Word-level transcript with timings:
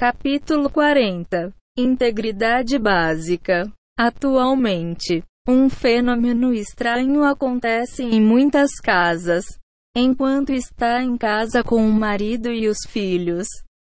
Capítulo 0.00 0.70
40 0.70 1.52
Integridade 1.76 2.78
básica. 2.78 3.70
Atualmente, 3.98 5.22
um 5.46 5.68
fenômeno 5.68 6.54
estranho 6.54 7.22
acontece 7.22 8.02
em 8.02 8.18
muitas 8.18 8.70
casas. 8.82 9.44
Enquanto 9.94 10.54
está 10.54 11.02
em 11.02 11.18
casa 11.18 11.62
com 11.62 11.86
o 11.86 11.92
marido 11.92 12.50
e 12.50 12.66
os 12.66 12.78
filhos, 12.88 13.46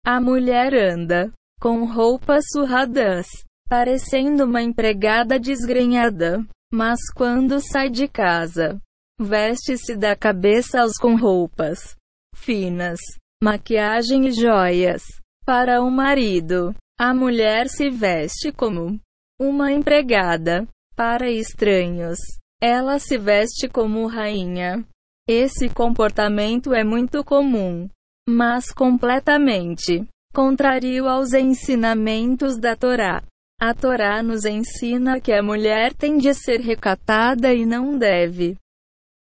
a 0.04 0.20
mulher 0.20 0.74
anda 0.74 1.32
com 1.58 1.86
roupas 1.86 2.44
surradas, 2.52 3.26
parecendo 3.66 4.44
uma 4.44 4.60
empregada 4.60 5.40
desgrenhada. 5.40 6.44
Mas 6.70 7.00
quando 7.16 7.60
sai 7.60 7.88
de 7.88 8.08
casa, 8.08 8.78
veste-se 9.18 9.96
da 9.96 10.14
cabeça 10.14 10.82
aos 10.82 10.98
com 10.98 11.16
roupas 11.16 11.96
finas, 12.36 13.00
maquiagem 13.42 14.26
e 14.26 14.32
joias. 14.32 15.23
Para 15.44 15.82
o 15.82 15.90
marido, 15.90 16.74
a 16.98 17.12
mulher 17.12 17.68
se 17.68 17.90
veste 17.90 18.50
como 18.50 18.98
uma 19.38 19.72
empregada. 19.72 20.66
Para 20.96 21.28
estranhos, 21.28 22.18
ela 22.62 22.98
se 22.98 23.18
veste 23.18 23.68
como 23.68 24.06
rainha. 24.06 24.86
Esse 25.28 25.68
comportamento 25.68 26.72
é 26.72 26.84
muito 26.84 27.24
comum, 27.24 27.88
mas 28.28 28.70
completamente 28.70 30.06
contrário 30.32 31.08
aos 31.08 31.32
ensinamentos 31.32 32.58
da 32.58 32.76
Torá. 32.76 33.22
A 33.60 33.74
Torá 33.74 34.22
nos 34.22 34.44
ensina 34.44 35.20
que 35.20 35.32
a 35.32 35.42
mulher 35.42 35.92
tem 35.94 36.16
de 36.16 36.32
ser 36.32 36.60
recatada 36.60 37.52
e 37.52 37.66
não 37.66 37.98
deve 37.98 38.56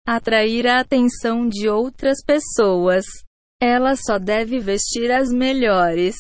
atrair 0.05 0.67
a 0.67 0.80
atenção 0.81 1.47
de 1.47 1.69
outras 1.69 2.23
pessoas. 2.23 3.05
Ela 3.61 3.95
só 3.95 4.17
deve 4.17 4.59
vestir 4.59 5.11
as 5.11 5.29
melhores 5.31 6.15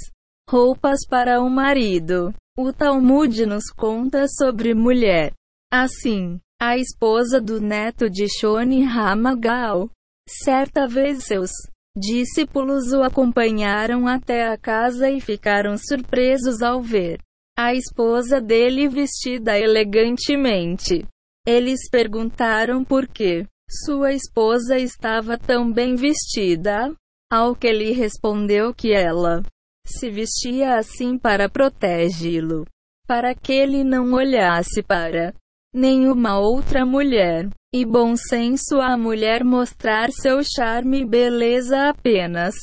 roupas 0.49 0.99
para 1.09 1.41
o 1.41 1.49
marido. 1.49 2.33
O 2.57 2.71
Talmud 2.71 3.45
nos 3.45 3.71
conta 3.71 4.27
sobre 4.27 4.73
mulher. 4.73 5.33
Assim, 5.73 6.39
a 6.61 6.77
esposa 6.77 7.41
do 7.41 7.59
neto 7.59 8.09
de 8.09 8.27
Shoni 8.27 8.83
Hamagal. 8.83 9.89
Certa 10.29 10.87
vez 10.87 11.23
seus 11.23 11.49
discípulos 11.97 12.93
o 12.93 13.01
acompanharam 13.01 14.07
até 14.07 14.47
a 14.47 14.57
casa 14.57 15.09
e 15.09 15.19
ficaram 15.19 15.75
surpresos 15.77 16.61
ao 16.61 16.81
ver 16.81 17.19
a 17.57 17.75
esposa 17.75 18.41
dele 18.41 18.87
vestida 18.87 19.57
elegantemente. 19.57 21.05
Eles 21.45 21.89
perguntaram 21.89 22.83
por 22.83 23.07
que 23.07 23.45
sua 23.85 24.13
esposa 24.13 24.77
estava 24.77 25.37
tão 25.37 25.71
bem 25.71 25.95
vestida, 25.95 26.91
ao 27.31 27.55
que 27.55 27.67
ele 27.67 27.93
respondeu 27.93 28.73
que 28.73 28.91
ela 28.91 29.41
se 29.85 30.09
vestia 30.09 30.77
assim 30.77 31.17
para 31.17 31.47
protegê-lo, 31.47 32.65
para 33.07 33.33
que 33.33 33.53
ele 33.53 33.85
não 33.85 34.11
olhasse 34.11 34.83
para 34.83 35.33
nenhuma 35.73 36.37
outra 36.37 36.85
mulher. 36.85 37.49
E 37.73 37.85
bom 37.85 38.17
senso 38.17 38.81
a 38.81 38.97
mulher 38.97 39.45
mostrar 39.45 40.11
seu 40.11 40.41
charme 40.43 41.03
e 41.03 41.05
beleza 41.05 41.87
apenas 41.87 42.53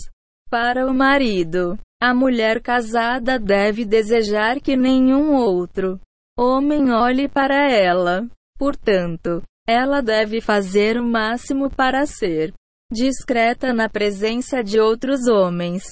para 0.50 0.86
o 0.86 0.92
marido. 0.92 1.78
A 2.00 2.12
mulher 2.12 2.60
casada 2.60 3.38
deve 3.38 3.86
desejar 3.86 4.60
que 4.60 4.77
nenhum 4.77 5.34
outro 5.34 5.98
homem 6.38 6.92
olhe 6.92 7.27
para 7.27 7.72
ela. 7.72 8.28
Portanto, 8.58 9.42
ela 9.66 10.03
deve 10.03 10.42
fazer 10.42 10.98
o 11.00 11.05
máximo 11.05 11.70
para 11.70 12.05
ser 12.05 12.53
discreta 12.91 13.72
na 13.72 13.89
presença 13.89 14.62
de 14.62 14.81
outros 14.81 15.27
homens, 15.27 15.83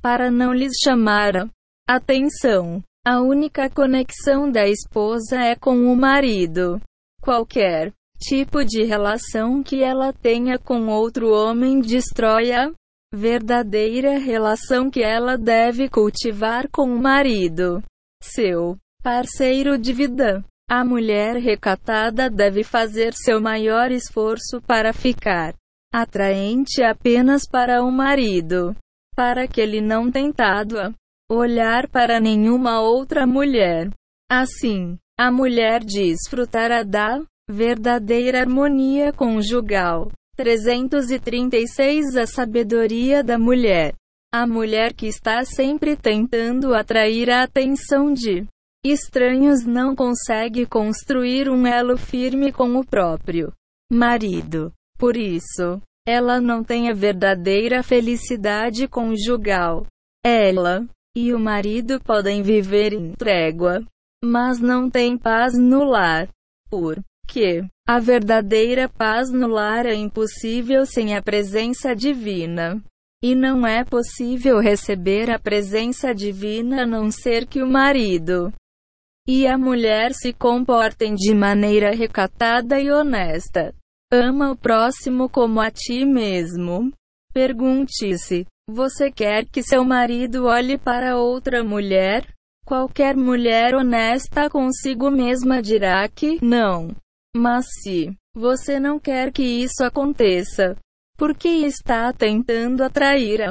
para 0.00 0.30
não 0.30 0.52
lhes 0.52 0.72
chamar 0.82 1.36
a 1.36 1.96
atenção. 1.96 2.82
A 3.06 3.20
única 3.20 3.68
conexão 3.68 4.50
da 4.50 4.66
esposa 4.66 5.36
é 5.38 5.54
com 5.54 5.92
o 5.92 5.96
marido. 5.96 6.80
Qualquer 7.20 7.92
tipo 8.18 8.64
de 8.64 8.82
relação 8.84 9.62
que 9.62 9.82
ela 9.82 10.12
tenha 10.12 10.58
com 10.58 10.86
outro 10.88 11.30
homem 11.30 11.80
destrói 11.80 12.52
a 12.52 12.72
verdadeira 13.12 14.18
relação 14.18 14.90
que 14.90 15.02
ela 15.02 15.36
deve 15.36 15.88
cultivar 15.88 16.68
com 16.70 16.84
o 16.84 17.00
marido, 17.00 17.82
seu 18.22 18.76
parceiro 19.02 19.76
de 19.78 19.92
vida. 19.92 20.42
A 20.68 20.82
mulher 20.82 21.36
recatada 21.36 22.30
deve 22.30 22.64
fazer 22.64 23.12
seu 23.12 23.40
maior 23.40 23.90
esforço 23.90 24.62
para 24.66 24.94
ficar 24.94 25.54
atraente 25.94 26.82
apenas 26.82 27.46
para 27.46 27.80
o 27.84 27.92
marido, 27.92 28.74
para 29.14 29.46
que 29.46 29.60
ele 29.60 29.80
não 29.80 30.10
tentado 30.10 30.74
olhar 31.30 31.88
para 31.88 32.18
nenhuma 32.18 32.80
outra 32.80 33.24
mulher. 33.24 33.90
Assim, 34.28 34.98
a 35.16 35.30
mulher 35.30 35.84
desfrutará 35.84 36.82
da 36.82 37.22
verdadeira 37.48 38.40
harmonia 38.40 39.12
conjugal. 39.12 40.10
336 40.36 42.16
A 42.16 42.26
sabedoria 42.26 43.22
da 43.22 43.38
mulher. 43.38 43.94
A 44.32 44.48
mulher 44.48 44.92
que 44.92 45.06
está 45.06 45.44
sempre 45.44 45.96
tentando 45.96 46.74
atrair 46.74 47.30
a 47.30 47.44
atenção 47.44 48.12
de 48.12 48.44
estranhos 48.84 49.64
não 49.64 49.94
consegue 49.94 50.66
construir 50.66 51.48
um 51.48 51.64
elo 51.64 51.96
firme 51.96 52.50
com 52.50 52.74
o 52.74 52.84
próprio 52.84 53.52
marido. 53.92 54.72
Por 54.98 55.16
isso, 55.16 55.80
ela 56.06 56.40
não 56.40 56.62
tem 56.62 56.90
a 56.90 56.94
verdadeira 56.94 57.82
felicidade 57.82 58.86
conjugal. 58.86 59.86
Ela 60.24 60.86
e 61.16 61.32
o 61.32 61.38
marido 61.38 62.00
podem 62.00 62.42
viver 62.42 62.92
em 62.92 63.12
trégua, 63.12 63.84
mas 64.22 64.58
não 64.60 64.90
têm 64.90 65.16
paz 65.16 65.56
no 65.56 65.84
lar. 65.84 66.28
Por 66.68 66.98
que 67.26 67.62
a 67.86 67.98
verdadeira 67.98 68.88
paz 68.88 69.30
no 69.30 69.48
lar 69.48 69.86
é 69.86 69.94
impossível 69.94 70.86
sem 70.86 71.14
a 71.16 71.22
presença 71.22 71.94
divina. 71.94 72.82
E 73.22 73.34
não 73.34 73.66
é 73.66 73.84
possível 73.84 74.58
receber 74.58 75.30
a 75.30 75.38
presença 75.38 76.14
divina 76.14 76.82
a 76.82 76.86
não 76.86 77.10
ser 77.10 77.46
que 77.46 77.62
o 77.62 77.66
marido 77.66 78.52
e 79.26 79.46
a 79.46 79.56
mulher 79.56 80.12
se 80.12 80.34
comportem 80.34 81.14
de 81.14 81.32
maneira 81.34 81.94
recatada 81.94 82.78
e 82.78 82.90
honesta. 82.90 83.74
Ama 84.16 84.52
o 84.52 84.56
próximo 84.56 85.28
como 85.28 85.60
a 85.60 85.72
ti 85.72 86.04
mesmo. 86.04 86.92
Pergunte-se: 87.32 88.46
você 88.70 89.10
quer 89.10 89.44
que 89.44 89.60
seu 89.60 89.84
marido 89.84 90.46
olhe 90.46 90.78
para 90.78 91.18
outra 91.18 91.64
mulher? 91.64 92.24
Qualquer 92.64 93.16
mulher 93.16 93.74
honesta 93.74 94.48
consigo 94.48 95.10
mesma 95.10 95.60
dirá 95.60 96.08
que 96.08 96.38
não. 96.40 96.94
Mas 97.36 97.66
se 97.82 98.16
você 98.36 98.78
não 98.78 99.00
quer 99.00 99.32
que 99.32 99.42
isso 99.42 99.82
aconteça, 99.82 100.76
porque 101.18 101.48
está 101.48 102.12
tentando 102.12 102.84
atrair 102.84 103.42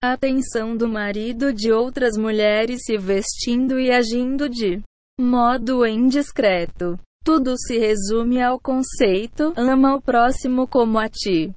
a 0.00 0.12
atenção 0.12 0.76
do 0.76 0.88
marido 0.88 1.52
de 1.52 1.72
outras 1.72 2.16
mulheres 2.16 2.84
se 2.84 2.96
vestindo 2.96 3.76
e 3.80 3.90
agindo 3.90 4.48
de 4.48 4.80
modo 5.20 5.84
indiscreto. 5.84 6.96
Tudo 7.24 7.54
se 7.56 7.78
resume 7.78 8.42
ao 8.42 8.58
conceito: 8.58 9.52
ama 9.56 9.94
o 9.96 10.02
próximo 10.02 10.66
como 10.66 10.98
a 10.98 11.08
ti 11.08 11.52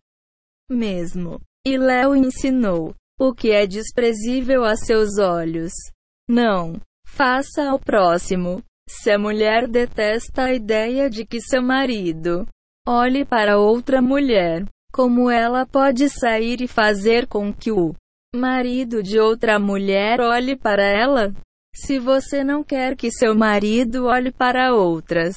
mesmo. 0.70 1.40
E 1.66 1.78
Léo 1.78 2.16
ensinou 2.16 2.94
o 3.20 3.34
que 3.34 3.52
é 3.52 3.66
desprezível 3.66 4.64
a 4.64 4.76
seus 4.76 5.18
olhos. 5.18 5.72
Não 6.28 6.80
faça 7.08 7.70
ao 7.70 7.80
próximo. 7.80 8.62
Se 8.88 9.10
a 9.10 9.18
mulher 9.18 9.68
detesta 9.68 10.44
a 10.44 10.54
ideia 10.54 11.10
de 11.10 11.26
que 11.26 11.42
seu 11.42 11.62
marido 11.62 12.46
olhe 12.88 13.26
para 13.26 13.58
outra 13.58 14.00
mulher, 14.00 14.64
como 14.92 15.30
ela 15.30 15.66
pode 15.66 16.08
sair 16.10 16.62
e 16.62 16.68
fazer 16.68 17.26
com 17.26 17.52
que 17.52 17.72
o 17.72 17.96
marido 18.36 19.02
de 19.02 19.20
outra 19.20 19.58
mulher 19.58 20.20
olhe 20.22 20.56
para 20.56 20.84
ela? 20.84 21.34
Se 21.76 22.00
você 22.00 22.44
não 22.44 22.64
quer 22.64 22.96
que 22.96 23.12
seu 23.12 23.36
marido 23.36 24.06
olhe 24.06 24.32
para 24.32 24.74
outras, 24.74 25.36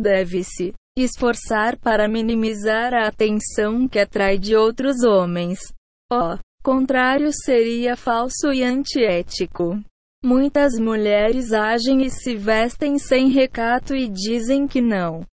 deve-se 0.00 0.72
esforçar 0.96 1.76
para 1.78 2.08
minimizar 2.08 2.94
a 2.94 3.06
atenção 3.06 3.86
que 3.86 3.98
atrai 3.98 4.38
de 4.38 4.56
outros 4.56 5.04
homens. 5.04 5.60
O 6.10 6.38
contrário 6.62 7.30
seria 7.32 7.96
falso 7.96 8.50
e 8.52 8.62
antiético. 8.62 9.78
Muitas 10.24 10.78
mulheres 10.78 11.52
agem 11.52 12.02
e 12.02 12.10
se 12.10 12.34
vestem 12.34 12.98
sem 12.98 13.28
recato 13.28 13.94
e 13.94 14.08
dizem 14.08 14.66
que 14.66 14.80
não 14.80 15.26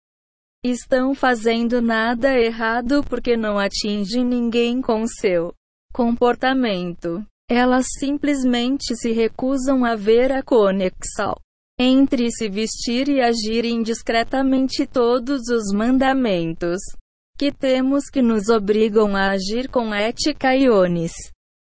estão 0.65 1.15
fazendo 1.15 1.83
nada 1.83 2.33
errado 2.39 3.05
porque 3.05 3.37
não 3.37 3.59
atingem 3.59 4.25
ninguém 4.25 4.81
com 4.81 5.07
seu 5.07 5.53
comportamento. 5.93 7.23
Elas 7.51 7.87
simplesmente 7.99 8.95
se 8.95 9.13
recusam 9.13 9.85
a 9.85 9.97
ver 9.97 10.31
a 10.33 10.43
conexão 10.43 11.35
entre 11.81 12.31
se 12.33 12.49
vestir 12.49 13.09
e 13.09 13.21
agir 13.21 13.65
indiscretamente 13.65 14.87
todos 14.87 15.49
os 15.49 15.73
mandamentos 15.73 16.81
que 17.39 17.53
temos 17.53 18.11
que 18.11 18.21
nos 18.21 18.49
obrigam 18.49 19.15
a 19.15 19.31
agir 19.31 19.69
com 19.69 19.95
ética 19.95 20.57
e 20.57 20.69
onis. 20.69 21.13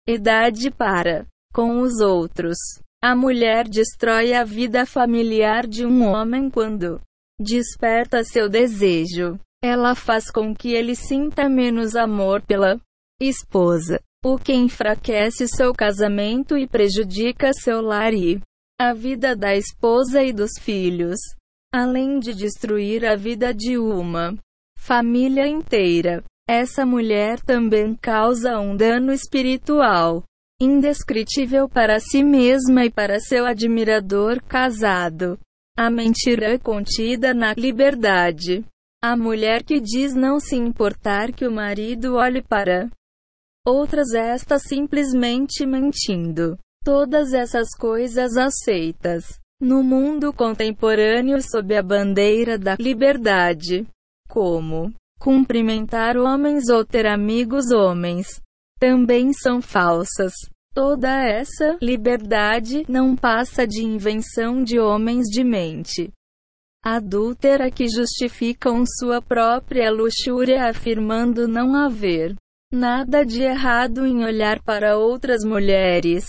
Idade 0.07 0.71
para 0.71 1.27
com 1.53 1.81
os 1.81 1.99
outros. 1.99 2.57
A 3.03 3.13
mulher 3.13 3.67
destrói 3.67 4.33
a 4.33 4.43
vida 4.43 4.85
familiar 4.85 5.67
de 5.67 5.85
um 5.85 6.05
homem 6.07 6.49
quando 6.49 7.01
desperta 7.39 8.23
seu 8.23 8.47
desejo. 8.47 9.37
Ela 9.61 9.95
faz 9.95 10.31
com 10.31 10.55
que 10.55 10.73
ele 10.73 10.95
sinta 10.95 11.49
menos 11.49 11.95
amor 11.95 12.41
pela 12.41 12.79
esposa, 13.21 13.99
o 14.25 14.39
que 14.39 14.53
enfraquece 14.53 15.47
seu 15.47 15.71
casamento 15.71 16.57
e 16.57 16.65
prejudica 16.65 17.51
seu 17.53 17.79
lar 17.79 18.11
e 18.11 18.41
a 18.81 18.91
vida 18.91 19.35
da 19.35 19.55
esposa 19.55 20.23
e 20.23 20.33
dos 20.33 20.53
filhos, 20.59 21.19
além 21.71 22.17
de 22.17 22.33
destruir 22.33 23.05
a 23.05 23.15
vida 23.15 23.53
de 23.53 23.77
uma 23.77 24.35
família 24.79 25.47
inteira. 25.47 26.23
Essa 26.49 26.87
mulher 26.87 27.39
também 27.39 27.93
causa 27.93 28.59
um 28.59 28.75
dano 28.75 29.13
espiritual 29.13 30.23
indescritível 30.59 31.69
para 31.69 31.99
si 31.99 32.23
mesma 32.23 32.83
e 32.83 32.89
para 32.89 33.19
seu 33.19 33.45
admirador 33.45 34.41
casado. 34.47 35.37
A 35.77 35.87
mentira 35.91 36.57
contida 36.57 37.31
na 37.31 37.53
liberdade. 37.53 38.65
A 39.03 39.15
mulher 39.15 39.63
que 39.63 39.79
diz 39.79 40.15
não 40.15 40.39
se 40.39 40.55
importar 40.55 41.31
que 41.31 41.45
o 41.45 41.51
marido 41.51 42.15
olhe 42.15 42.41
para 42.41 42.89
outras 43.65 44.13
está 44.13 44.59
simplesmente 44.59 45.65
mentindo. 45.65 46.57
Todas 46.83 47.33
essas 47.33 47.69
coisas 47.75 48.37
aceitas 48.37 49.39
no 49.59 49.81
mundo 49.81 50.31
contemporâneo 50.31 51.41
sob 51.41 51.75
a 51.75 51.81
bandeira 51.81 52.57
da 52.57 52.75
liberdade, 52.79 53.87
como 54.29 54.93
cumprimentar 55.19 56.17
homens 56.17 56.69
ou 56.69 56.85
ter 56.85 57.07
amigos 57.07 57.71
homens, 57.71 58.39
também 58.79 59.33
são 59.33 59.61
falsas. 59.61 60.33
Toda 60.73 61.09
essa 61.09 61.77
liberdade 61.81 62.85
não 62.87 63.15
passa 63.15 63.65
de 63.65 63.81
invenção 63.81 64.61
de 64.63 64.77
homens 64.77 65.23
de 65.27 65.43
mente 65.43 66.13
adúltera 66.85 67.71
que 67.71 67.87
justificam 67.87 68.83
sua 68.85 69.19
própria 69.19 69.89
luxúria 69.89 70.69
afirmando 70.69 71.47
não 71.47 71.73
haver 71.73 72.35
nada 72.75 73.25
de 73.25 73.41
errado 73.41 74.05
em 74.05 74.23
olhar 74.23 74.61
para 74.61 74.97
outras 74.97 75.43
mulheres. 75.43 76.25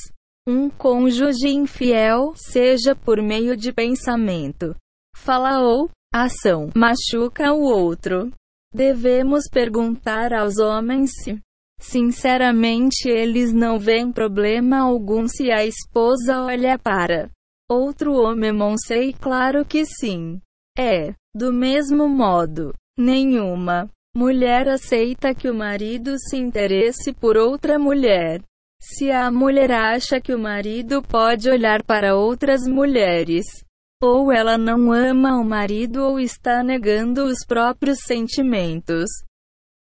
Um 0.49 0.71
cônjuge 0.71 1.49
infiel, 1.49 2.33
seja 2.37 2.95
por 2.95 3.21
meio 3.21 3.57
de 3.57 3.73
pensamento, 3.73 4.77
fala 5.17 5.61
ou 5.61 5.91
ação, 6.15 6.71
machuca 6.75 7.53
o 7.53 7.63
outro. 7.63 8.31
Devemos 8.73 9.49
perguntar 9.51 10.33
aos 10.33 10.59
homens 10.59 11.11
se, 11.23 11.41
sinceramente, 11.81 13.09
eles 13.09 13.53
não 13.53 13.79
veem 13.79 14.13
problema 14.13 14.79
algum 14.79 15.27
se 15.27 15.51
a 15.51 15.67
esposa 15.67 16.45
olha 16.45 16.79
para 16.79 17.29
outro 17.69 18.13
homem. 18.13 18.53
Sei 18.87 19.13
claro 19.13 19.65
que 19.65 19.85
sim. 19.85 20.41
É, 20.79 21.13
do 21.35 21.53
mesmo 21.53 22.09
modo, 22.09 22.73
nenhuma 22.97 23.91
mulher 24.17 24.67
aceita 24.67 25.35
que 25.35 25.51
o 25.51 25.55
marido 25.55 26.19
se 26.19 26.39
interesse 26.39 27.13
por 27.13 27.37
outra 27.37 27.79
mulher. 27.79 28.43
Se 28.81 29.11
a 29.11 29.31
mulher 29.31 29.71
acha 29.71 30.19
que 30.19 30.35
o 30.35 30.39
marido 30.39 31.03
pode 31.03 31.51
olhar 31.51 31.83
para 31.83 32.17
outras 32.17 32.67
mulheres, 32.67 33.45
ou 34.03 34.33
ela 34.33 34.57
não 34.57 34.91
ama 34.91 35.39
o 35.39 35.45
marido 35.45 36.03
ou 36.03 36.19
está 36.19 36.63
negando 36.63 37.25
os 37.25 37.45
próprios 37.47 37.99
sentimentos 38.07 39.11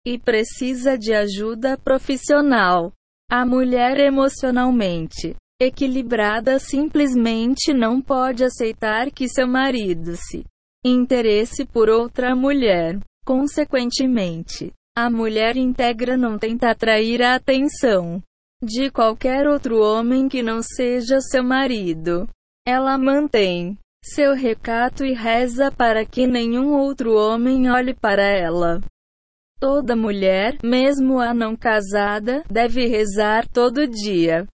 e 0.03 0.17
precisa 0.17 0.97
de 0.97 1.13
ajuda 1.13 1.77
profissional. 1.77 2.91
A 3.29 3.45
mulher 3.45 3.99
emocionalmente 3.99 5.35
equilibrada 5.61 6.57
simplesmente 6.57 7.73
não 7.73 8.01
pode 8.01 8.43
aceitar 8.43 9.11
que 9.11 9.29
seu 9.29 9.47
marido 9.47 10.15
se 10.15 10.43
interesse 10.83 11.63
por 11.63 11.89
outra 11.89 12.35
mulher. 12.35 12.99
Consequentemente, 13.25 14.71
a 14.95 15.09
mulher 15.09 15.57
íntegra 15.57 16.15
não 16.15 16.37
tenta 16.37 16.69
atrair 16.69 17.23
a 17.23 17.35
atenção 17.35 18.21
de 18.61 18.91
qualquer 18.91 19.47
outro 19.47 19.81
homem 19.81 20.29
que 20.29 20.43
não 20.43 20.61
seja 20.61 21.19
seu 21.19 21.43
marido. 21.43 22.27
Ela 22.65 22.97
mantém 22.97 23.77
seu 24.03 24.33
recato 24.33 25.03
e 25.03 25.13
reza 25.13 25.71
para 25.71 26.05
que 26.05 26.27
nenhum 26.27 26.73
outro 26.73 27.15
homem 27.15 27.69
olhe 27.69 27.95
para 27.95 28.23
ela. 28.23 28.79
Toda 29.59 29.95
mulher, 29.95 30.57
mesmo 30.63 31.19
a 31.19 31.33
não 31.33 31.55
casada, 31.55 32.43
deve 32.49 32.85
rezar 32.85 33.47
todo 33.47 33.87
dia 33.87 34.45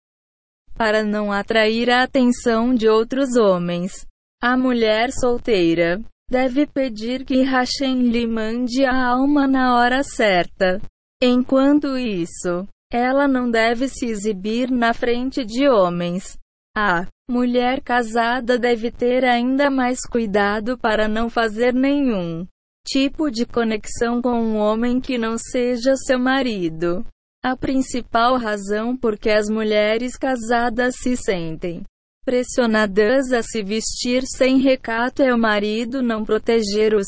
para 0.75 1.03
não 1.03 1.31
atrair 1.31 1.89
a 1.89 2.03
atenção 2.03 2.73
de 2.73 2.87
outros 2.87 3.35
homens. 3.35 4.05
A 4.41 4.57
mulher 4.57 5.11
solteira 5.11 6.01
deve 6.31 6.65
pedir 6.65 7.25
que 7.25 7.43
Hashem 7.43 8.03
lhe 8.09 8.25
mande 8.25 8.85
a 8.85 9.05
alma 9.05 9.45
na 9.45 9.75
hora 9.75 10.01
certa. 10.01 10.79
Enquanto 11.21 11.97
isso, 11.97 12.65
ela 12.89 13.27
não 13.27 13.51
deve 13.51 13.89
se 13.89 14.05
exibir 14.05 14.71
na 14.71 14.93
frente 14.93 15.43
de 15.43 15.67
homens. 15.67 16.37
A 16.75 17.05
mulher 17.29 17.81
casada 17.81 18.57
deve 18.57 18.89
ter 18.89 19.25
ainda 19.25 19.69
mais 19.69 20.05
cuidado 20.09 20.77
para 20.77 21.05
não 21.09 21.29
fazer 21.29 21.73
nenhum 21.73 22.47
tipo 22.87 23.29
de 23.29 23.45
conexão 23.45 24.21
com 24.21 24.41
um 24.41 24.55
homem 24.55 25.01
que 25.01 25.17
não 25.17 25.37
seja 25.37 25.97
seu 25.97 26.17
marido. 26.17 27.05
A 27.43 27.57
principal 27.57 28.37
razão 28.37 28.95
por 28.95 29.17
que 29.17 29.29
as 29.29 29.49
mulheres 29.49 30.15
casadas 30.15 30.95
se 30.95 31.17
sentem 31.17 31.83
pressionadas 32.25 33.31
a 33.31 33.41
se 33.41 33.63
vestir 33.63 34.23
sem 34.25 34.57
recato 34.57 35.21
é 35.21 35.33
o 35.33 35.37
marido 35.37 36.01
não 36.01 36.23
proteger 36.23 36.93
os 36.93 37.07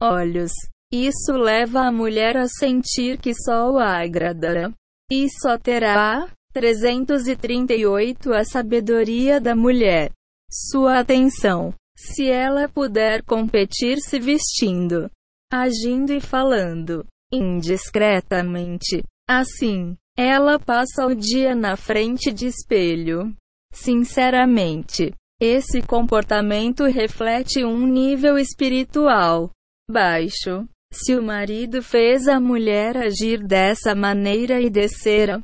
olhos. 0.00 0.52
Isso 0.92 1.32
leva 1.32 1.86
a 1.86 1.92
mulher 1.92 2.36
a 2.36 2.46
sentir 2.46 3.18
que 3.18 3.32
só 3.34 3.70
o 3.70 3.78
agradará. 3.78 4.70
E 5.10 5.28
só 5.40 5.58
terá 5.58 6.30
338 6.52 8.32
a 8.32 8.44
sabedoria 8.44 9.40
da 9.40 9.56
mulher. 9.56 10.10
Sua 10.50 10.98
atenção. 11.00 11.74
Se 11.96 12.30
ela 12.30 12.68
puder 12.68 13.22
competir 13.22 13.98
se 14.00 14.18
vestindo, 14.18 15.10
agindo 15.50 16.12
e 16.12 16.20
falando 16.20 17.06
indiscretamente, 17.32 19.02
assim, 19.26 19.96
ela 20.16 20.58
passa 20.58 21.06
o 21.06 21.14
dia 21.14 21.54
na 21.54 21.76
frente 21.76 22.30
de 22.30 22.46
espelho 22.46 23.34
Sinceramente, 23.72 25.14
esse 25.40 25.82
comportamento 25.82 26.84
reflete 26.84 27.64
um 27.64 27.86
nível 27.86 28.38
espiritual 28.38 29.50
baixo. 29.90 30.68
Se 30.92 31.16
o 31.16 31.22
marido 31.22 31.82
fez 31.82 32.28
a 32.28 32.38
mulher 32.38 32.96
agir 32.98 33.42
dessa 33.42 33.94
maneira 33.94 34.60
e 34.60 34.68
descer 34.68 35.30
a 35.30 35.42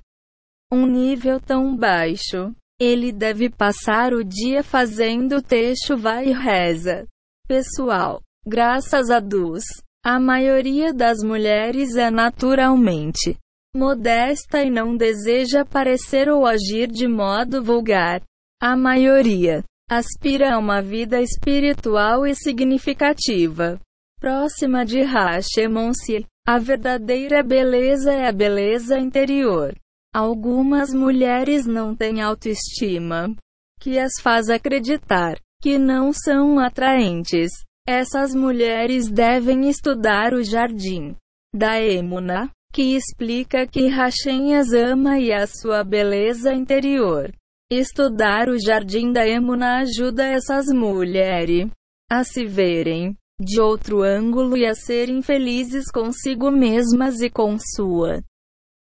um 0.71 0.87
nível 0.87 1.41
tão 1.41 1.75
baixo, 1.75 2.55
ele 2.79 3.11
deve 3.11 3.49
passar 3.49 4.13
o 4.13 4.23
dia 4.23 4.63
fazendo 4.63 5.43
texto 5.43 5.97
vai 5.97 6.29
e 6.29 6.33
reza. 6.33 7.07
Pessoal, 7.49 8.21
graças 8.47 9.11
a 9.11 9.21
Deus, 9.21 9.65
a 10.05 10.21
maioria 10.21 10.93
das 10.93 11.19
mulheres 11.25 11.97
é 11.97 12.11
naturalmente 12.11 13.37
modesta 13.79 14.63
e 14.63 14.71
não 14.71 14.97
deseja 14.97 15.65
parecer 15.65 16.29
ou 16.29 16.45
agir 16.45 16.89
de 16.89 17.07
modo 17.07 17.63
vulgar. 17.63 18.21
A 18.61 18.77
maioria 18.77 19.63
aspira 19.89 20.55
a 20.55 20.59
uma 20.59 20.83
vida 20.83 21.21
espiritual 21.23 22.27
e 22.27 22.35
significativa. 22.35 23.79
Próxima 24.21 24.85
de 24.85 25.01
Hashemonsi, 25.01 26.27
a 26.45 26.59
verdadeira 26.59 27.43
beleza 27.43 28.13
é 28.13 28.27
a 28.27 28.33
beleza 28.33 28.99
interior. 28.99 29.75
Algumas 30.13 30.93
mulheres 30.93 31.65
não 31.67 31.95
têm 31.95 32.21
autoestima, 32.21 33.33
que 33.81 33.99
as 33.99 34.13
faz 34.21 34.51
acreditar 34.51 35.39
que 35.63 35.79
não 35.79 36.13
são 36.13 36.59
atraentes. 36.59 37.53
Essas 37.87 38.35
mulheres 38.35 39.09
devem 39.09 39.69
estudar 39.69 40.35
o 40.35 40.43
jardim 40.43 41.15
da 41.55 41.81
Emuna, 41.81 42.51
que 42.73 42.97
explica 42.97 43.67
que 43.67 43.89
Hashem 43.89 44.55
as 44.55 44.73
ama 44.73 45.19
e 45.19 45.33
a 45.33 45.47
sua 45.47 45.83
beleza 45.83 46.53
interior. 46.53 47.33
Estudar 47.71 48.49
o 48.49 48.59
jardim 48.59 49.13
da 49.13 49.27
Emuna 49.27 49.79
ajuda 49.79 50.27
essas 50.27 50.67
mulheres 50.67 51.69
a 52.11 52.25
se 52.25 52.47
verem 52.47 53.17
de 53.41 53.61
outro 53.61 54.03
ângulo 54.03 54.57
e 54.57 54.67
a 54.67 54.75
serem 54.75 55.23
felizes 55.23 55.91
consigo 55.91 56.51
mesmas 56.51 57.21
e 57.21 57.29
com 57.29 57.57
sua 57.59 58.23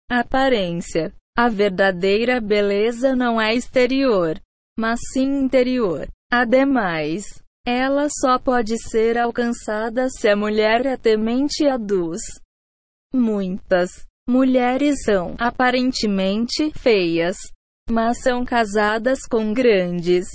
aparência. 0.09 1.13
A 1.37 1.47
verdadeira 1.47 2.41
beleza 2.41 3.15
não 3.15 3.39
é 3.39 3.53
exterior, 3.53 4.39
mas 4.77 4.99
sim 5.13 5.39
interior. 5.43 6.07
Ademais, 6.31 7.23
ela 7.65 8.07
só 8.09 8.39
pode 8.39 8.77
ser 8.77 9.17
alcançada 9.17 10.09
se 10.09 10.27
a 10.27 10.35
mulher 10.35 10.85
é 10.85 10.97
temente 10.97 11.67
a. 11.67 11.77
Muitas 13.13 14.05
mulheres 14.29 15.03
são 15.03 15.35
aparentemente 15.39 16.71
feias, 16.75 17.35
mas 17.89 18.21
são 18.21 18.45
casadas 18.45 19.21
com 19.25 19.51
grandes 19.51 20.27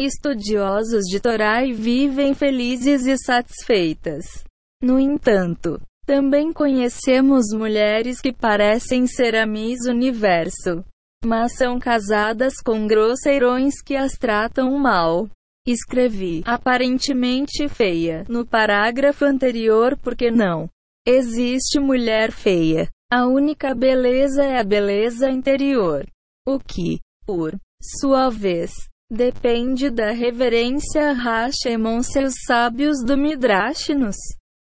estudiosos 0.00 1.06
de 1.06 1.18
Torá 1.18 1.64
e 1.64 1.72
vivem 1.72 2.32
felizes 2.32 3.04
e 3.04 3.18
satisfeitas. 3.18 4.44
No 4.80 4.98
entanto, 4.98 5.80
também 6.06 6.52
conhecemos 6.52 7.52
mulheres 7.52 8.20
que 8.20 8.32
parecem 8.32 9.08
ser 9.08 9.34
a 9.34 9.44
Miss 9.44 9.86
Universo, 9.86 10.84
mas 11.24 11.56
são 11.56 11.80
casadas 11.80 12.54
com 12.64 12.86
grosseirões 12.86 13.82
que 13.82 13.96
as 13.96 14.12
tratam 14.12 14.78
mal. 14.78 15.28
Escrevi, 15.66 16.42
aparentemente 16.46 17.68
feia, 17.68 18.24
no 18.28 18.46
parágrafo 18.46 19.24
anterior 19.24 19.98
porque 19.98 20.30
não 20.30 20.70
existe 21.10 21.78
mulher 21.78 22.32
feia. 22.32 22.88
A 23.12 23.26
única 23.26 23.74
beleza 23.74 24.44
é 24.44 24.58
a 24.58 24.64
beleza 24.64 25.28
interior. 25.28 26.06
O 26.46 26.58
que, 26.58 27.00
por 27.26 27.58
sua 27.82 28.30
vez, 28.30 28.72
depende 29.10 29.90
da 29.90 30.12
reverência 30.12 31.10
a 31.10 31.12
Hashemon 31.12 31.98
os 31.98 32.34
sábios 32.46 33.04
do 33.04 33.16
Midrash 33.16 33.88
nos 33.88 34.16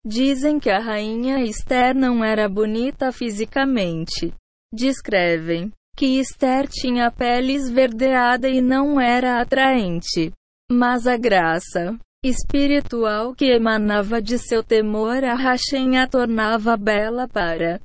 dizem 0.06 0.58
que 0.58 0.70
a 0.70 0.78
rainha 0.78 1.44
Esther 1.44 1.94
não 1.94 2.24
era 2.24 2.48
bonita 2.48 3.12
fisicamente. 3.12 4.32
Descrevem 4.72 5.70
que 5.96 6.18
Esther 6.18 6.66
tinha 6.66 7.10
pele 7.10 7.52
esverdeada 7.52 8.48
e 8.48 8.62
não 8.62 8.98
era 8.98 9.40
atraente. 9.40 10.32
Mas 10.70 11.06
a 11.06 11.16
graça 11.16 11.98
espiritual 12.22 13.34
que 13.34 13.46
emanava 13.46 14.20
de 14.20 14.38
seu 14.38 14.62
temor 14.62 15.24
a 15.24 15.34
Hashem 15.34 15.96
a 15.98 16.06
tornava 16.06 16.76
bela 16.76 17.26
para 17.26 17.80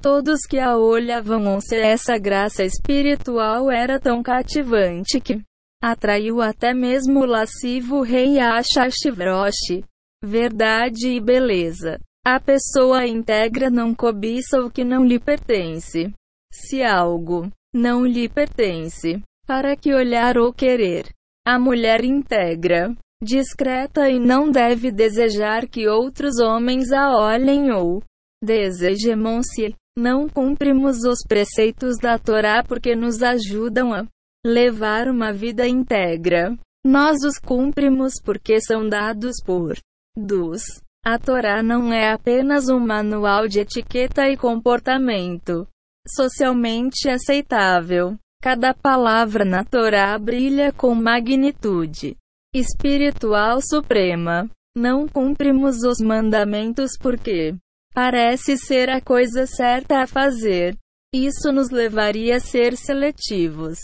todos 0.00 0.40
que 0.48 0.58
a 0.58 0.76
olhavam. 0.76 1.60
Se 1.60 1.76
essa 1.76 2.18
graça 2.18 2.62
espiritual 2.64 3.70
era 3.70 3.98
tão 3.98 4.22
cativante 4.22 5.20
que 5.20 5.42
atraiu 5.82 6.40
até 6.40 6.74
mesmo 6.74 7.20
o 7.20 7.26
lascivo 7.26 8.02
rei 8.02 8.38
Ashashivrosh. 8.38 9.82
Verdade 10.22 11.08
e 11.08 11.20
beleza. 11.20 11.98
A 12.24 12.38
pessoa 12.40 13.06
íntegra 13.06 13.70
não 13.70 13.94
cobiça 13.94 14.60
o 14.60 14.70
que 14.70 14.84
não 14.84 15.04
lhe 15.04 15.18
pertence. 15.18 16.12
Se 16.52 16.82
algo 16.82 17.50
não 17.74 18.04
lhe 18.04 18.28
pertence, 18.28 19.22
para 19.46 19.76
que 19.76 19.94
olhar 19.94 20.36
ou 20.38 20.52
querer? 20.52 21.06
A 21.46 21.58
mulher 21.58 22.04
íntegra, 22.04 22.96
discreta 23.22 24.10
e 24.10 24.18
não 24.18 24.50
deve 24.50 24.90
desejar 24.90 25.66
que 25.66 25.88
outros 25.88 26.38
homens 26.38 26.92
a 26.92 27.16
olhem 27.16 27.72
ou 27.72 28.02
desejem-se. 28.42 29.74
Não 29.98 30.28
cumprimos 30.28 30.98
os 31.04 31.20
preceitos 31.26 31.96
da 31.96 32.18
Torá 32.18 32.62
porque 32.62 32.94
nos 32.94 33.22
ajudam 33.22 33.94
a 33.94 34.04
levar 34.44 35.08
uma 35.08 35.32
vida 35.32 35.66
íntegra. 35.66 36.54
Nós 36.84 37.16
os 37.24 37.38
cumprimos 37.38 38.12
porque 38.22 38.60
são 38.60 38.86
dados 38.86 39.36
por 39.44 39.78
Deus. 40.14 40.62
A 41.04 41.18
Torá 41.18 41.62
não 41.62 41.92
é 41.92 42.12
apenas 42.12 42.68
um 42.68 42.78
manual 42.78 43.48
de 43.48 43.60
etiqueta 43.60 44.28
e 44.28 44.36
comportamento 44.36 45.66
socialmente 46.06 47.08
aceitável. 47.08 48.16
Cada 48.42 48.74
palavra 48.74 49.44
na 49.44 49.64
Torá 49.64 50.16
brilha 50.18 50.72
com 50.72 50.94
magnitude 50.94 52.16
espiritual 52.58 53.60
suprema. 53.60 54.48
Não 54.76 55.06
cumprimos 55.06 55.82
os 55.82 55.98
mandamentos 55.98 56.92
porque 57.00 57.54
parece 57.94 58.56
ser 58.56 58.90
a 58.90 59.00
coisa 59.00 59.46
certa 59.46 60.02
a 60.02 60.06
fazer. 60.06 60.76
Isso 61.14 61.52
nos 61.52 61.70
levaria 61.70 62.36
a 62.36 62.40
ser 62.40 62.76
seletivos 62.76 63.78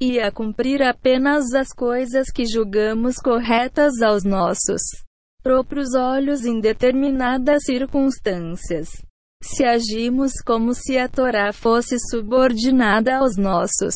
e 0.00 0.20
a 0.20 0.30
cumprir 0.30 0.82
apenas 0.82 1.54
as 1.54 1.68
coisas 1.68 2.30
que 2.30 2.44
julgamos 2.46 3.16
corretas 3.16 4.02
aos 4.02 4.24
nossos 4.24 4.82
próprios 5.42 5.94
olhos 5.94 6.44
em 6.44 6.60
determinadas 6.60 7.64
circunstâncias. 7.64 8.88
Se 9.42 9.64
agimos 9.64 10.32
como 10.44 10.74
se 10.74 10.96
a 10.96 11.06
Torá 11.06 11.52
fosse 11.52 11.96
subordinada 12.10 13.18
aos 13.18 13.36
nossos 13.36 13.94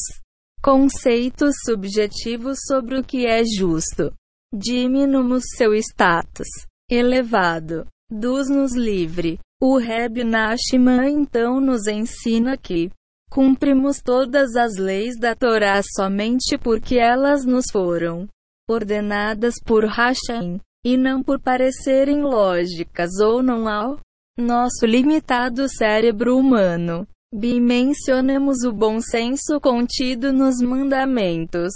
conceitos 0.62 1.54
subjetivos 1.64 2.58
sobre 2.66 2.99
o 2.99 3.04
que 3.04 3.26
é 3.26 3.42
justo, 3.44 4.12
diminuímos 4.52 5.44
seu 5.56 5.74
status 5.74 6.48
elevado. 6.90 7.86
Dos-nos 8.10 8.74
livre. 8.74 9.38
O 9.60 9.76
Reb 9.76 10.24
Nachman 10.24 11.08
então 11.10 11.60
nos 11.60 11.86
ensina 11.86 12.56
que 12.56 12.90
cumprimos 13.30 14.00
todas 14.00 14.56
as 14.56 14.76
leis 14.76 15.18
da 15.18 15.34
Torá 15.34 15.80
somente 15.82 16.56
porque 16.56 16.96
elas 16.96 17.44
nos 17.44 17.66
foram 17.70 18.26
ordenadas 18.70 19.54
por 19.64 19.84
Hashem, 19.84 20.60
e 20.84 20.96
não 20.96 21.22
por 21.22 21.40
parecerem 21.40 22.22
lógicas 22.22 23.18
ou 23.20 23.42
não 23.42 23.66
ao 23.66 23.98
nosso 24.38 24.86
limitado 24.86 25.68
cérebro 25.68 26.36
humano. 26.36 27.06
Bimensionamos 27.34 28.62
o 28.64 28.72
bom 28.72 29.00
senso 29.00 29.60
contido 29.60 30.32
nos 30.32 30.60
mandamentos. 30.62 31.72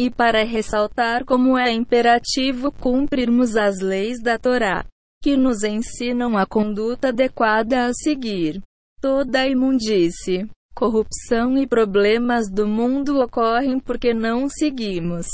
E 0.00 0.08
para 0.10 0.42
ressaltar 0.44 1.26
como 1.26 1.58
é 1.58 1.70
imperativo 1.70 2.72
cumprirmos 2.72 3.54
as 3.54 3.80
leis 3.80 4.22
da 4.22 4.38
Torá, 4.38 4.86
que 5.22 5.36
nos 5.36 5.62
ensinam 5.62 6.38
a 6.38 6.46
conduta 6.46 7.08
adequada 7.08 7.84
a 7.84 7.92
seguir. 7.92 8.62
Toda 9.02 9.40
a 9.40 9.46
imundície, 9.46 10.48
corrupção 10.74 11.58
e 11.58 11.66
problemas 11.66 12.50
do 12.50 12.66
mundo 12.66 13.20
ocorrem 13.20 13.78
porque 13.78 14.14
não 14.14 14.48
seguimos 14.48 15.26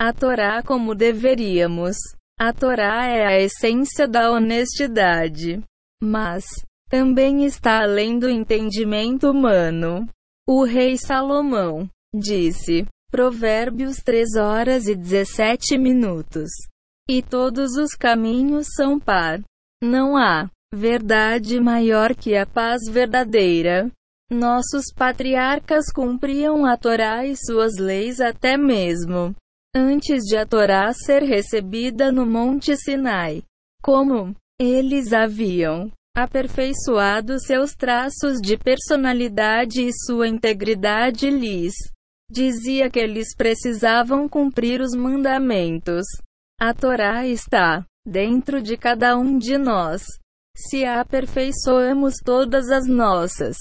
a 0.00 0.12
Torá 0.14 0.62
como 0.62 0.94
deveríamos. 0.94 1.96
A 2.40 2.54
Torá 2.54 3.06
é 3.06 3.26
a 3.26 3.38
essência 3.38 4.08
da 4.08 4.30
honestidade 4.30 5.62
mas 6.02 6.44
também 6.88 7.44
está 7.44 7.82
além 7.82 8.18
do 8.18 8.28
entendimento 8.28 9.30
humano. 9.30 10.06
O 10.46 10.64
rei 10.64 10.96
Salomão 10.96 11.88
disse, 12.14 12.86
Provérbios 13.10 13.96
3 13.98 14.36
horas 14.36 14.86
e 14.86 14.94
17 14.94 15.78
minutos. 15.78 16.50
E 17.08 17.22
todos 17.22 17.76
os 17.76 17.94
caminhos 17.94 18.66
são 18.74 18.98
par. 18.98 19.40
Não 19.82 20.16
há 20.16 20.50
verdade 20.74 21.60
maior 21.60 22.14
que 22.14 22.36
a 22.36 22.44
paz 22.44 22.82
verdadeira. 22.90 23.90
Nossos 24.30 24.86
patriarcas 24.94 25.86
cumpriam 25.92 26.66
a 26.66 26.76
Torá 26.76 27.24
e 27.24 27.36
suas 27.36 27.76
leis 27.78 28.20
até 28.20 28.56
mesmo 28.56 29.34
antes 29.76 30.24
de 30.24 30.36
a 30.38 30.46
Torá 30.46 30.90
ser 30.94 31.22
recebida 31.22 32.10
no 32.10 32.24
Monte 32.24 32.74
Sinai. 32.76 33.42
Como 33.82 34.34
eles 34.58 35.12
haviam 35.12 35.92
aperfeiçoado 36.16 37.38
seus 37.38 37.72
traços 37.74 38.40
de 38.40 38.56
personalidade 38.56 39.82
e 39.82 39.92
sua 39.92 40.26
integridade 40.26 41.28
lhes 41.28 41.74
dizia 42.30 42.90
que 42.90 42.98
eles 42.98 43.34
precisavam 43.36 44.28
cumprir 44.28 44.80
os 44.80 44.94
mandamentos. 44.94 46.04
A 46.60 46.72
Torá 46.72 47.26
está 47.26 47.84
dentro 48.06 48.62
de 48.62 48.76
cada 48.76 49.16
um 49.16 49.38
de 49.38 49.58
nós. 49.58 50.04
Se 50.56 50.84
aperfeiçoamos 50.84 52.14
todas 52.24 52.70
as 52.70 52.86
nossas 52.86 53.56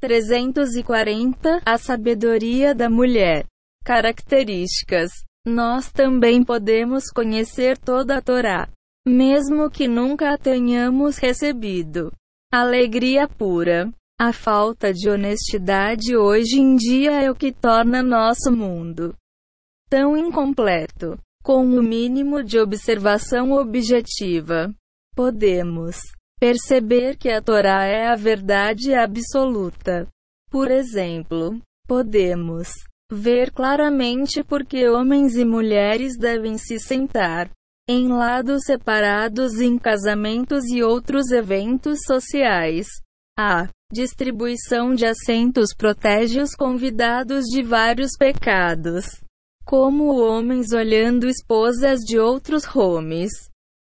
340 0.00 1.62
A 1.64 1.78
sabedoria 1.78 2.74
da 2.74 2.88
mulher. 2.88 3.46
Características. 3.84 5.10
Nós 5.46 5.90
também 5.90 6.44
podemos 6.44 7.04
conhecer 7.12 7.78
toda 7.78 8.18
a 8.18 8.22
Torá 8.22 8.68
mesmo 9.06 9.70
que 9.70 9.86
nunca 9.86 10.34
a 10.34 10.38
tenhamos 10.38 11.16
recebido. 11.16 12.12
Alegria 12.52 13.28
pura. 13.28 13.88
A 14.18 14.32
falta 14.32 14.94
de 14.94 15.10
honestidade 15.10 16.16
hoje 16.16 16.58
em 16.58 16.74
dia 16.74 17.22
é 17.22 17.30
o 17.30 17.34
que 17.34 17.52
torna 17.52 18.02
nosso 18.02 18.50
mundo 18.50 19.14
tão 19.90 20.16
incompleto. 20.16 21.18
Com 21.44 21.64
o 21.64 21.82
mínimo 21.82 22.42
de 22.42 22.58
observação 22.58 23.52
objetiva, 23.52 24.74
podemos 25.14 25.98
perceber 26.40 27.16
que 27.16 27.30
a 27.30 27.42
Torá 27.42 27.84
é 27.84 28.08
a 28.08 28.16
verdade 28.16 28.94
absoluta. 28.94 30.08
Por 30.50 30.70
exemplo, 30.70 31.60
podemos 31.86 32.70
ver 33.12 33.52
claramente 33.52 34.42
porque 34.42 34.88
homens 34.88 35.36
e 35.36 35.44
mulheres 35.44 36.16
devem 36.18 36.56
se 36.58 36.80
sentar 36.80 37.50
em 37.88 38.08
lados 38.08 38.64
separados 38.64 39.60
em 39.60 39.78
casamentos 39.78 40.64
e 40.64 40.82
outros 40.82 41.30
eventos 41.30 42.00
sociais. 42.04 42.86
A 43.38 43.68
distribuição 43.92 44.94
de 44.94 45.06
assentos 45.06 45.74
protege 45.76 46.40
os 46.40 46.54
convidados 46.54 47.44
de 47.44 47.62
vários 47.62 48.12
pecados, 48.18 49.22
como 49.64 50.16
homens 50.16 50.72
olhando 50.72 51.28
esposas 51.28 52.00
de 52.00 52.18
outros 52.18 52.64
homens, 52.74 53.30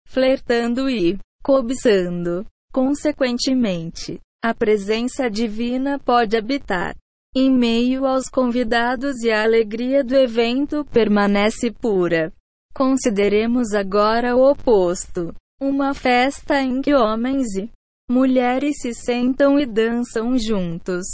flertando 0.06 0.88
e 0.88 1.18
cobiçando. 1.42 2.46
Consequentemente, 2.72 4.20
a 4.42 4.52
presença 4.52 5.30
divina 5.30 5.98
pode 5.98 6.36
habitar 6.36 6.94
em 7.34 7.50
meio 7.50 8.06
aos 8.06 8.28
convidados 8.28 9.22
e 9.22 9.30
a 9.30 9.42
alegria 9.42 10.04
do 10.04 10.14
evento 10.14 10.84
permanece 10.84 11.70
pura. 11.70 12.32
Consideremos 12.74 13.72
agora 13.72 14.36
o 14.36 14.50
oposto: 14.50 15.34
uma 15.60 15.94
festa 15.94 16.60
em 16.60 16.80
que 16.80 16.94
homens 16.94 17.54
e 17.56 17.70
mulheres 18.08 18.76
se 18.80 18.94
sentam 18.94 19.58
e 19.58 19.66
dançam 19.66 20.38
juntos. 20.38 21.04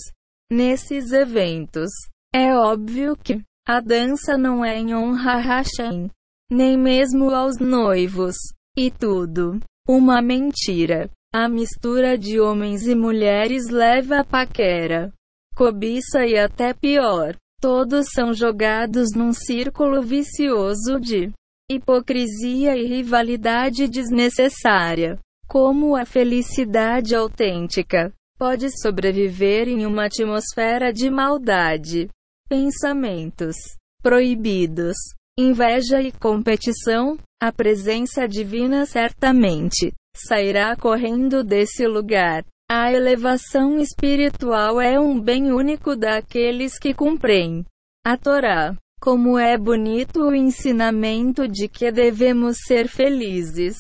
Nesses 0.51 1.13
eventos, 1.13 1.91
é 2.35 2.55
óbvio 2.55 3.17
que 3.17 3.41
a 3.67 3.81
dança 3.81 4.37
não 4.37 4.65
é 4.65 4.79
em 4.79 4.95
honra 4.95 5.35
a 5.35 5.41
Hashem, 5.41 6.11
nem 6.51 6.77
mesmo 6.77 7.31
aos 7.31 7.59
noivos, 7.59 8.35
e 8.77 8.91
tudo 8.91 9.61
uma 9.89 10.21
mentira. 10.21 11.11
A 11.33 11.49
mistura 11.49 12.19
de 12.19 12.41
homens 12.41 12.89
e 12.89 12.95
mulheres 12.97 13.69
leva 13.69 14.19
a 14.19 14.25
paquera, 14.25 15.13
cobiça 15.55 16.27
e 16.27 16.37
até 16.37 16.75
pior. 16.75 17.37
Todos 17.61 18.07
são 18.13 18.33
jogados 18.33 19.11
num 19.15 19.33
círculo 19.33 20.03
vicioso 20.03 20.99
de 20.99 21.31
hipocrisia 21.71 22.77
e 22.77 22.87
rivalidade 22.87 23.87
desnecessária. 23.87 25.19
Como 25.51 25.97
a 25.97 26.05
felicidade 26.05 27.13
autêntica 27.13 28.13
pode 28.39 28.69
sobreviver 28.81 29.67
em 29.67 29.85
uma 29.85 30.05
atmosfera 30.05 30.93
de 30.93 31.11
maldade? 31.11 32.09
Pensamentos 32.49 33.57
proibidos, 34.01 34.97
inveja 35.37 36.01
e 36.01 36.13
competição, 36.13 37.19
a 37.43 37.51
presença 37.51 38.29
divina 38.29 38.87
certamente 38.87 39.93
sairá 40.15 40.77
correndo 40.77 41.43
desse 41.43 41.85
lugar. 41.85 42.45
A 42.71 42.93
elevação 42.93 43.81
espiritual 43.81 44.81
é 44.81 45.01
um 45.01 45.21
bem 45.21 45.51
único 45.51 45.97
daqueles 45.97 46.79
que 46.79 46.95
cumprem 46.95 47.65
a 48.07 48.17
Torá. 48.17 48.77
Como 49.01 49.37
é 49.37 49.59
bonito 49.59 50.21
o 50.29 50.33
ensinamento 50.33 51.49
de 51.49 51.67
que 51.67 51.91
devemos 51.91 52.57
ser 52.69 52.87
felizes 52.87 53.77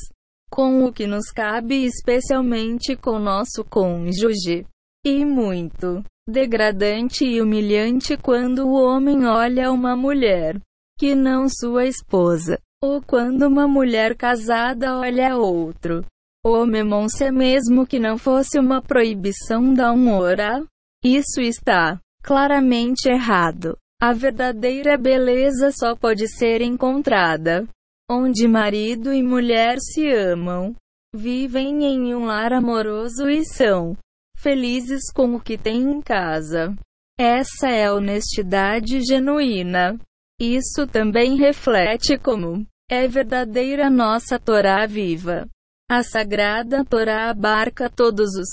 com 0.50 0.84
o 0.84 0.92
que 0.92 1.06
nos 1.06 1.30
cabe, 1.30 1.84
especialmente 1.84 2.96
com 2.96 3.18
nosso 3.18 3.64
cônjuge. 3.64 4.66
E 5.06 5.24
muito 5.24 6.02
degradante 6.28 7.24
e 7.24 7.40
humilhante 7.40 8.16
quando 8.16 8.66
o 8.66 8.74
homem 8.74 9.26
olha 9.26 9.72
uma 9.72 9.96
mulher 9.96 10.60
que 10.98 11.14
não 11.14 11.48
sua 11.48 11.86
esposa, 11.86 12.58
ou 12.82 13.00
quando 13.00 13.46
uma 13.46 13.66
mulher 13.66 14.14
casada 14.14 14.98
olha 14.98 15.36
outro. 15.36 16.04
O 16.44 16.66
memonse 16.66 17.30
mesmo 17.30 17.86
que 17.86 17.98
não 17.98 18.18
fosse 18.18 18.58
uma 18.58 18.82
proibição 18.82 19.72
da 19.72 19.92
honra, 19.92 20.64
isso 21.02 21.40
está 21.40 21.98
claramente 22.22 23.08
errado. 23.08 23.76
A 24.00 24.12
verdadeira 24.12 24.96
beleza 24.96 25.70
só 25.72 25.96
pode 25.96 26.28
ser 26.28 26.60
encontrada 26.60 27.66
onde 28.10 28.48
marido 28.48 29.14
e 29.14 29.22
mulher 29.22 29.78
se 29.78 30.10
amam, 30.10 30.74
vivem 31.14 31.84
em 31.84 32.12
um 32.12 32.24
lar 32.24 32.52
amoroso 32.52 33.30
e 33.30 33.44
são 33.44 33.96
felizes 34.36 35.12
com 35.14 35.36
o 35.36 35.40
que 35.40 35.56
têm 35.56 35.82
em 35.82 36.02
casa. 36.02 36.74
Essa 37.16 37.68
é 37.68 37.92
honestidade 37.92 39.00
genuína. 39.02 39.96
Isso 40.40 40.88
também 40.88 41.36
reflete 41.36 42.18
como 42.18 42.66
é 42.90 43.06
verdadeira 43.06 43.88
nossa 43.88 44.40
Torá 44.40 44.84
viva. 44.86 45.46
A 45.88 46.02
Sagrada 46.02 46.84
Torá 46.84 47.30
abarca 47.30 47.88
todos 47.88 48.34
os 48.34 48.48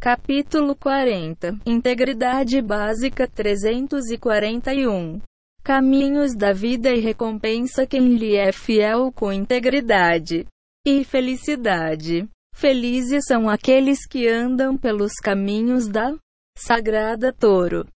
Capítulo 0.00 0.76
40 0.76 1.58
Integridade 1.66 2.60
Básica 2.62 3.26
341 3.26 5.20
Caminhos 5.64 6.34
da 6.34 6.52
vida 6.52 6.90
e 6.90 6.98
recompensa 6.98 7.86
quem 7.86 8.16
lhe 8.16 8.34
é 8.34 8.50
fiel 8.50 9.12
com 9.12 9.32
integridade 9.32 10.44
e 10.84 11.04
felicidade. 11.04 12.28
Felizes 12.52 13.26
são 13.26 13.48
aqueles 13.48 14.04
que 14.04 14.26
andam 14.26 14.76
pelos 14.76 15.12
caminhos 15.14 15.86
da 15.86 16.14
Sagrada 16.58 17.32
Toro. 17.32 17.86